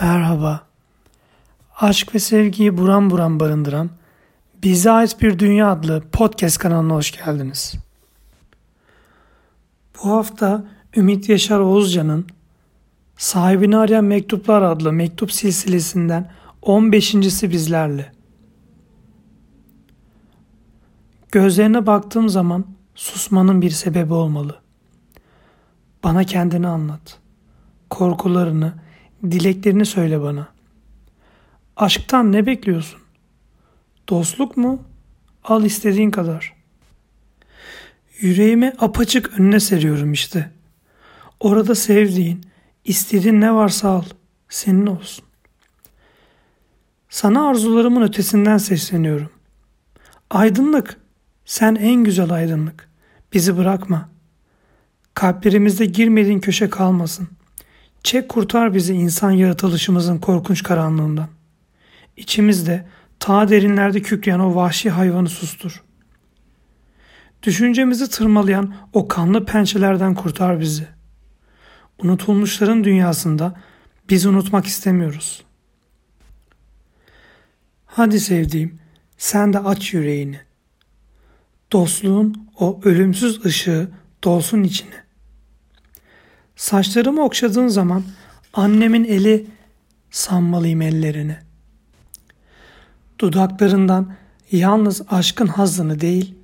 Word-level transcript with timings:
Merhaba. 0.00 0.60
Aşk 1.80 2.14
ve 2.14 2.18
sevgiyi 2.18 2.78
buram 2.78 3.10
buram 3.10 3.40
barındıran 3.40 3.90
Bize 4.62 4.90
Ait 4.90 5.22
Bir 5.22 5.38
Dünya 5.38 5.70
adlı 5.70 6.02
podcast 6.12 6.58
kanalına 6.58 6.94
hoş 6.94 7.12
geldiniz. 7.12 7.74
Bu 9.96 10.10
hafta 10.10 10.64
Ümit 10.96 11.28
Yaşar 11.28 11.58
Oğuzcan'ın 11.58 12.26
Sahibini 13.16 13.76
Arayan 13.76 14.04
Mektuplar 14.04 14.62
adlı 14.62 14.92
mektup 14.92 15.32
silsilesinden 15.32 16.30
15.si 16.62 17.50
bizlerle. 17.50 18.12
Gözlerine 21.32 21.86
baktığım 21.86 22.28
zaman 22.28 22.64
susmanın 22.94 23.62
bir 23.62 23.70
sebebi 23.70 24.12
olmalı. 24.12 24.56
Bana 26.04 26.24
kendini 26.24 26.68
anlat. 26.68 27.18
Korkularını, 27.90 28.72
dileklerini 29.22 29.86
söyle 29.86 30.22
bana. 30.22 30.48
Aşktan 31.76 32.32
ne 32.32 32.46
bekliyorsun? 32.46 33.00
Dostluk 34.08 34.56
mu? 34.56 34.82
Al 35.44 35.64
istediğin 35.64 36.10
kadar. 36.10 36.54
Yüreğimi 38.20 38.72
apaçık 38.78 39.40
önüne 39.40 39.60
seriyorum 39.60 40.12
işte. 40.12 40.50
Orada 41.40 41.74
sevdiğin, 41.74 42.44
istediğin 42.84 43.40
ne 43.40 43.54
varsa 43.54 43.88
al. 43.88 44.04
Senin 44.48 44.86
olsun. 44.86 45.24
Sana 47.08 47.48
arzularımın 47.48 48.02
ötesinden 48.02 48.58
sesleniyorum. 48.58 49.30
Aydınlık, 50.30 51.00
sen 51.44 51.74
en 51.74 52.04
güzel 52.04 52.30
aydınlık. 52.30 52.88
Bizi 53.32 53.56
bırakma. 53.56 54.08
Kalplerimizde 55.14 55.86
girmediğin 55.86 56.40
köşe 56.40 56.70
kalmasın. 56.70 57.28
Çek 58.04 58.28
kurtar 58.28 58.74
bizi 58.74 58.94
insan 58.94 59.30
yaratılışımızın 59.30 60.18
korkunç 60.18 60.62
karanlığından. 60.62 61.28
İçimizde 62.16 62.86
ta 63.18 63.48
derinlerde 63.48 64.02
kükreyen 64.02 64.38
o 64.38 64.54
vahşi 64.54 64.90
hayvanı 64.90 65.28
sustur. 65.28 65.82
Düşüncemizi 67.42 68.10
tırmalayan 68.10 68.74
o 68.92 69.08
kanlı 69.08 69.46
pençelerden 69.46 70.14
kurtar 70.14 70.60
bizi. 70.60 70.86
Unutulmuşların 72.02 72.84
dünyasında 72.84 73.60
biz 74.10 74.26
unutmak 74.26 74.66
istemiyoruz. 74.66 75.44
Hadi 77.86 78.20
sevdiğim 78.20 78.78
sen 79.18 79.52
de 79.52 79.58
aç 79.58 79.94
yüreğini. 79.94 80.40
Dostluğun 81.72 82.48
o 82.58 82.80
ölümsüz 82.84 83.44
ışığı 83.44 83.88
dolsun 84.24 84.62
içine. 84.62 85.09
Saçlarımı 86.60 87.24
okşadığın 87.24 87.68
zaman 87.68 88.02
annemin 88.54 89.04
eli 89.04 89.46
sanmalıyım 90.10 90.82
ellerini. 90.82 91.36
Dudaklarından 93.18 94.12
yalnız 94.52 95.02
aşkın 95.10 95.46
hazzını 95.46 96.00
değil, 96.00 96.34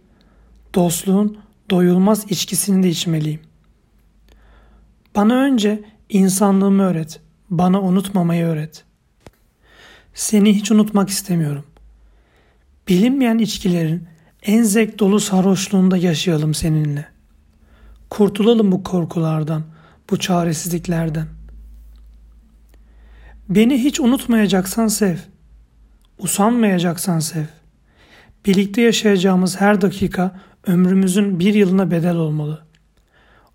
dostluğun 0.75 1.39
doyulmaz 1.71 2.25
içkisini 2.31 2.83
de 2.83 2.89
içmeliyim. 2.89 3.41
Bana 5.17 5.35
önce 5.35 5.85
insanlığımı 6.09 6.83
öğret, 6.83 7.21
bana 7.51 7.83
unutmamayı 7.83 8.45
öğret. 8.45 8.85
Seni 10.15 10.55
hiç 10.55 10.71
unutmak 10.71 11.09
istemiyorum. 11.09 11.65
Bilinmeyen 12.89 13.39
içkilerin 13.39 14.09
en 14.43 14.63
zevk 14.63 14.99
dolu 14.99 15.21
sarhoşluğunda 15.21 15.97
yaşayalım 15.97 16.55
seninle. 16.55 17.09
Kurtulalım 18.11 18.73
bu 18.73 18.83
korkulardan, 18.83 19.76
bu 20.11 20.19
çaresizliklerden. 20.19 21.27
Beni 23.49 23.85
hiç 23.85 24.01
unutmayacaksan 24.01 24.89
sev. 24.89 25.17
Usanmayacaksan 26.19 27.19
sev. 27.19 27.45
Birlikte 28.47 28.83
yaşayacağımız 28.83 29.61
her 29.61 29.81
dakika 29.81 30.41
ömrümüzün 30.67 31.39
bir 31.39 31.55
yılına 31.55 31.91
bedel 31.91 32.17
olmalı. 32.17 32.63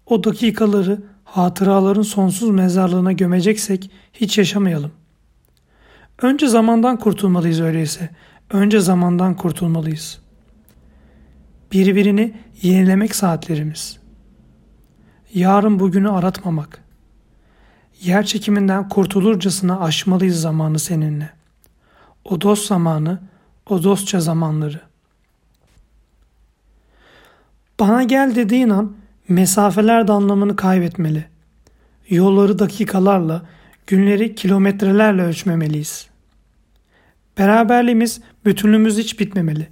O 0.06 0.24
dakikaları 0.24 1.02
hatıraların 1.24 2.02
sonsuz 2.02 2.50
mezarlığına 2.50 3.12
gömeceksek 3.12 3.92
hiç 4.14 4.38
yaşamayalım. 4.38 4.92
Önce 6.22 6.48
zamandan 6.48 6.98
kurtulmalıyız 6.98 7.62
öyleyse. 7.62 8.10
Önce 8.50 8.80
zamandan 8.80 9.36
kurtulmalıyız. 9.36 10.22
Birbirini 11.72 12.34
yenilemek 12.62 13.16
saatlerimiz. 13.16 14.01
Yarın 15.34 15.80
bugünü 15.80 16.10
aratmamak. 16.10 16.84
Yer 18.02 18.26
çekiminden 18.26 18.90
kurtulurcasına 18.90 19.80
aşmalıyız 19.80 20.42
zamanı 20.42 20.80
seninle. 20.80 21.30
O 22.26 22.42
dost 22.42 22.68
zamanı, 22.68 23.20
o 23.70 23.84
dostça 23.84 24.20
zamanları. 24.20 24.82
Bana 27.80 28.04
gel 28.04 28.36
dediğin 28.36 28.70
an 28.70 28.94
mesafeler 29.28 30.08
de 30.08 30.12
anlamını 30.12 30.56
kaybetmeli. 30.56 31.26
Yolları 32.10 32.60
dakikalarla, 32.60 33.46
günleri 33.88 34.36
kilometrelerle 34.36 35.22
ölçmemeliyiz. 35.22 36.08
Beraberliğimiz, 37.38 38.22
bütünlüğümüz 38.46 38.98
hiç 38.98 39.20
bitmemeli. 39.20 39.68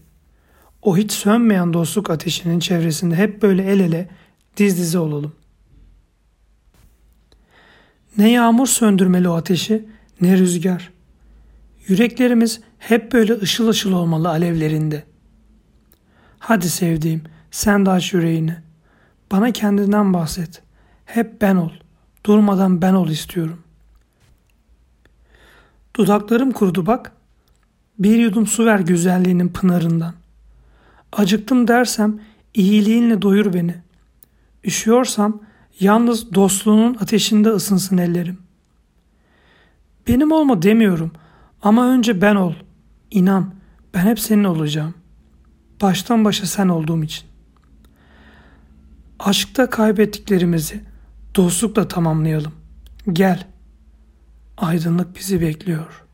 O 0.82 0.98
hiç 0.98 1.12
sönmeyen 1.12 1.74
dostluk 1.74 2.10
ateşinin 2.10 2.60
çevresinde 2.60 3.16
hep 3.16 3.42
böyle 3.42 3.64
el 3.64 3.80
ele, 3.80 4.10
diz 4.58 4.78
dize 4.78 5.00
olalım. 5.00 5.39
Ne 8.20 8.32
yağmur 8.32 8.68
söndürmeli 8.68 9.30
o 9.30 9.34
ateşi, 9.34 9.86
ne 10.22 10.38
rüzgar. 10.38 10.92
Yüreklerimiz 11.88 12.62
hep 12.80 13.14
böyle 13.14 13.34
ışıl 13.34 13.68
ışıl 13.68 13.92
olmalı 13.92 14.30
alevlerinde. 14.30 15.04
Hadi 16.40 16.70
sevdiğim, 16.70 17.24
sen 17.52 17.86
de 17.86 17.90
aç 17.90 18.14
yüreğini. 18.14 18.56
Bana 19.32 19.52
kendinden 19.52 20.14
bahset. 20.14 20.62
Hep 21.06 21.42
ben 21.42 21.56
ol. 21.56 21.70
Durmadan 22.26 22.82
ben 22.82 22.94
ol 22.94 23.10
istiyorum. 23.10 23.64
Dudaklarım 25.96 26.52
kurudu 26.52 26.86
bak. 26.86 27.12
Bir 28.00 28.18
yudum 28.18 28.48
su 28.48 28.66
ver 28.66 28.80
güzelliğinin 28.80 29.50
pınarından. 29.50 30.14
Acıktım 31.12 31.68
dersem 31.68 32.20
iyiliğinle 32.54 33.22
doyur 33.22 33.54
beni. 33.54 33.76
Üşüyorsam 34.64 35.49
yalnız 35.80 36.34
dostluğunun 36.34 36.96
ateşinde 36.96 37.50
ısınsın 37.50 37.98
ellerim. 37.98 38.38
Benim 40.08 40.32
olma 40.32 40.62
demiyorum 40.62 41.12
ama 41.62 41.88
önce 41.88 42.22
ben 42.22 42.36
ol. 42.36 42.54
İnan 43.12 43.54
ben 43.94 44.06
hep 44.06 44.20
senin 44.20 44.44
olacağım. 44.44 44.94
Baştan 45.82 46.26
başa 46.26 46.46
sen 46.46 46.68
olduğum 46.70 47.04
için. 47.04 47.26
Aşkta 49.20 49.70
kaybettiklerimizi 49.70 50.84
dostlukla 51.36 51.88
tamamlayalım. 51.88 52.54
Gel. 53.14 53.48
Aydınlık 54.58 55.16
bizi 55.16 55.42
bekliyor.'' 55.42 56.09